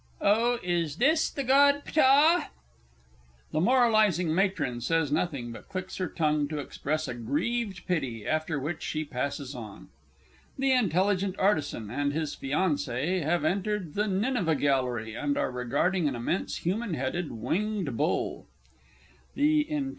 [0.19, 2.49] Oh, is this the God Ptah?
[3.51, 4.39] [The M.
[4.65, 4.81] M.
[4.81, 9.53] says nothing, but clicks her tongue to express a grieved pity, after which she passes
[9.53, 9.89] on.
[10.57, 16.15] THE INTELLIGENT ARTISAN and his FIANCÉE have entered the Nineveh Gallery, and are regarding an
[16.15, 18.47] immense human headed, winged bull.
[19.35, 19.83] THE I.